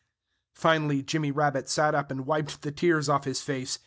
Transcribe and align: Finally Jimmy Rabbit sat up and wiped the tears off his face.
Finally 0.55 1.03
Jimmy 1.03 1.29
Rabbit 1.29 1.69
sat 1.69 1.93
up 1.93 2.09
and 2.09 2.25
wiped 2.25 2.63
the 2.63 2.71
tears 2.71 3.07
off 3.07 3.25
his 3.25 3.43
face. 3.43 3.77